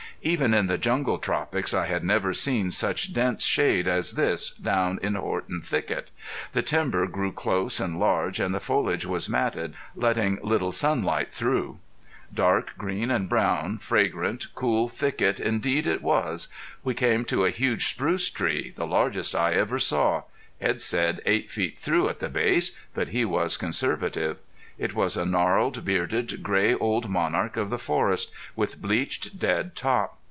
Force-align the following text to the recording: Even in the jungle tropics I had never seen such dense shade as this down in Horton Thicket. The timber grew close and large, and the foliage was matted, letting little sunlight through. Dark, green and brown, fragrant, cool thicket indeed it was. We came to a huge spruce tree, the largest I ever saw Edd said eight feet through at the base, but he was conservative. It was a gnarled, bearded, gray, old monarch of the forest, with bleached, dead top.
Even 0.23 0.53
in 0.53 0.67
the 0.67 0.77
jungle 0.77 1.17
tropics 1.17 1.73
I 1.73 1.87
had 1.87 2.03
never 2.03 2.31
seen 2.31 2.69
such 2.69 3.11
dense 3.11 3.43
shade 3.43 3.87
as 3.87 4.13
this 4.13 4.51
down 4.51 4.99
in 5.01 5.15
Horton 5.15 5.61
Thicket. 5.61 6.11
The 6.51 6.61
timber 6.61 7.07
grew 7.07 7.31
close 7.31 7.79
and 7.79 7.99
large, 7.99 8.39
and 8.39 8.53
the 8.53 8.59
foliage 8.59 9.03
was 9.07 9.27
matted, 9.27 9.73
letting 9.95 10.37
little 10.43 10.71
sunlight 10.71 11.31
through. 11.31 11.79
Dark, 12.31 12.75
green 12.77 13.09
and 13.09 13.27
brown, 13.27 13.79
fragrant, 13.79 14.53
cool 14.53 14.87
thicket 14.87 15.39
indeed 15.39 15.87
it 15.87 16.03
was. 16.03 16.49
We 16.83 16.93
came 16.93 17.25
to 17.25 17.43
a 17.43 17.49
huge 17.49 17.87
spruce 17.87 18.29
tree, 18.29 18.71
the 18.75 18.85
largest 18.85 19.33
I 19.35 19.53
ever 19.53 19.79
saw 19.79 20.25
Edd 20.61 20.81
said 20.81 21.19
eight 21.25 21.49
feet 21.49 21.79
through 21.79 22.09
at 22.09 22.19
the 22.19 22.29
base, 22.29 22.73
but 22.93 23.07
he 23.09 23.25
was 23.25 23.57
conservative. 23.57 24.37
It 24.77 24.95
was 24.95 25.15
a 25.15 25.25
gnarled, 25.27 25.85
bearded, 25.85 26.41
gray, 26.41 26.73
old 26.73 27.07
monarch 27.07 27.55
of 27.55 27.69
the 27.69 27.77
forest, 27.77 28.31
with 28.55 28.81
bleached, 28.81 29.37
dead 29.37 29.75
top. 29.75 30.17